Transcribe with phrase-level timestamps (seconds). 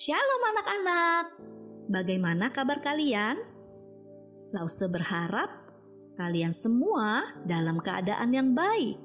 [0.00, 1.24] Shalom anak-anak.
[1.92, 3.36] Bagaimana kabar kalian?
[4.48, 5.52] Lause berharap
[6.16, 8.96] kalian semua dalam keadaan yang baik.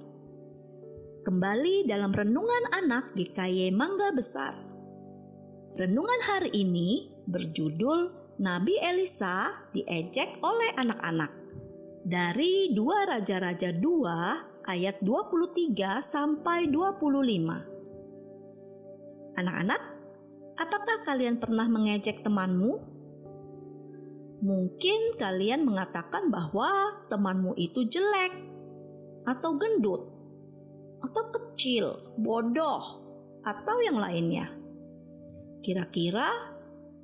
[1.27, 4.55] Kembali dalam renungan anak GKY Mangga Besar.
[5.75, 11.35] Renungan hari ini berjudul Nabi Elisa diejek oleh anak-anak.
[12.07, 19.35] Dari 2 Raja-Raja 2 ayat 23 sampai 25.
[19.35, 19.94] Anak-anak,
[20.55, 22.79] Apakah kalian pernah mengejek temanmu?
[24.45, 28.31] Mungkin kalian mengatakan bahwa temanmu itu jelek,
[29.25, 30.05] atau gendut,
[31.01, 32.83] atau kecil, bodoh,
[33.41, 34.53] atau yang lainnya.
[35.65, 36.29] Kira-kira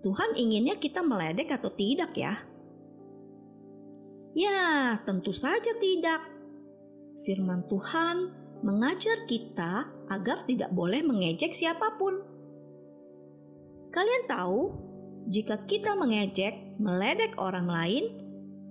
[0.05, 2.38] Tuhan inginnya kita meledek atau tidak, ya?
[4.31, 6.23] Ya, tentu saja tidak.
[7.20, 8.31] Firman Tuhan
[8.63, 12.30] mengajar kita agar tidak boleh mengejek siapa pun.
[13.91, 14.62] Kalian tahu,
[15.27, 18.05] jika kita mengejek, meledek orang lain,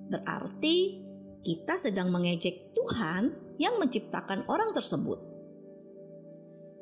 [0.08, 1.05] berarti
[1.44, 5.20] kita sedang mengejek Tuhan yang menciptakan orang tersebut.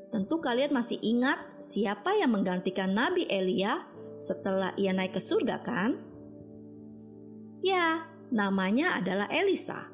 [0.08, 3.84] Tentu kalian masih ingat siapa yang menggantikan Nabi Elia
[4.22, 6.00] setelah ia naik ke surga kan?
[7.60, 9.92] Ya, namanya adalah Elisa.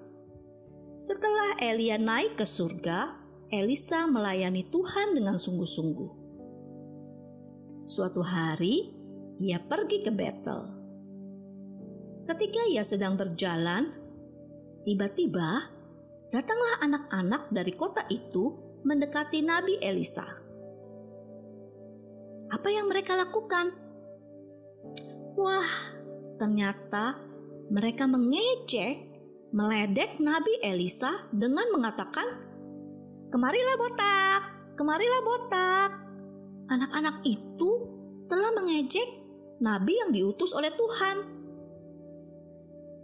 [1.00, 3.18] Setelah Elia naik ke surga,
[3.50, 6.23] Elisa melayani Tuhan dengan sungguh-sungguh.
[7.84, 8.88] Suatu hari,
[9.36, 10.60] ia pergi ke Betel.
[12.24, 13.92] Ketika ia sedang berjalan,
[14.88, 15.68] tiba-tiba
[16.32, 18.56] datanglah anak-anak dari kota itu
[18.88, 20.24] mendekati Nabi Elisa.
[22.48, 23.77] Apa yang mereka lakukan?
[25.36, 25.70] Wah,
[26.40, 27.20] ternyata
[27.68, 29.12] mereka mengejek,
[29.52, 32.28] meledek Nabi Elisa dengan mengatakan,
[33.28, 36.03] "Kemarilah botak, kemarilah botak."
[36.68, 37.70] Anak-anak itu
[38.28, 39.06] telah mengejek
[39.60, 41.16] nabi yang diutus oleh Tuhan.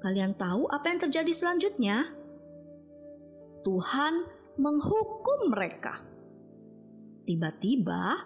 [0.00, 2.08] Kalian tahu apa yang terjadi selanjutnya?
[3.61, 4.24] Tuhan
[4.57, 6.01] menghukum mereka.
[7.29, 8.17] Tiba-tiba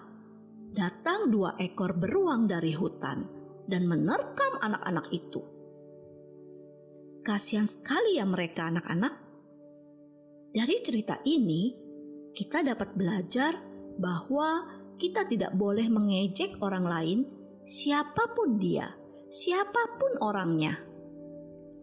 [0.70, 3.26] datang dua ekor beruang dari hutan
[3.66, 5.42] dan menerkam anak-anak itu.
[7.24, 9.14] Kasihan sekali ya mereka anak-anak.
[10.54, 11.72] Dari cerita ini,
[12.30, 13.58] kita dapat belajar
[13.98, 14.66] bahwa
[14.98, 17.18] kita tidak boleh mengejek orang lain,
[17.66, 18.94] siapa pun dia,
[19.26, 20.78] siapa pun orangnya.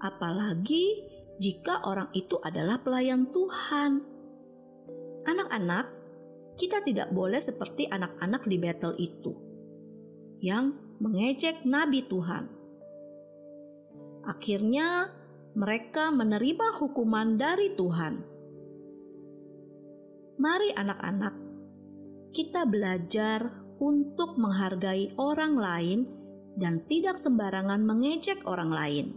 [0.01, 1.11] Apalagi
[1.41, 4.01] jika orang itu adalah pelayan Tuhan.
[5.25, 5.85] Anak-anak,
[6.57, 9.33] kita tidak boleh seperti anak-anak di Betel itu
[10.41, 12.49] yang mengejek nabi Tuhan.
[14.25, 15.09] Akhirnya,
[15.57, 18.13] mereka menerima hukuman dari Tuhan.
[20.37, 21.33] Mari, anak-anak,
[22.31, 25.99] kita belajar untuk menghargai orang lain
[26.55, 29.07] dan tidak sembarangan mengejek orang lain.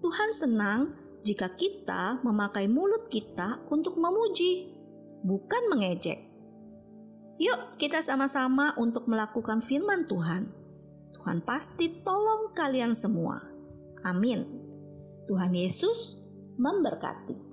[0.00, 0.80] Tuhan senang
[1.20, 4.72] jika kita memakai mulut kita untuk memuji,
[5.20, 6.18] bukan mengejek.
[7.40, 10.48] Yuk, kita sama-sama untuk melakukan firman Tuhan.
[11.16, 13.40] Tuhan pasti tolong kalian semua.
[14.04, 14.44] Amin.
[15.28, 16.24] Tuhan Yesus
[16.56, 17.49] memberkati.